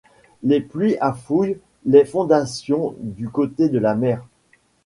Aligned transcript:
Les 0.41 0.61
pluies 0.61 0.97
affouillent 0.99 1.59
les 1.85 2.05
fondations 2.05 2.95
du 2.97 3.29
côté 3.29 3.69
de 3.69 3.77
la 3.77 3.93
mer. 3.93 4.25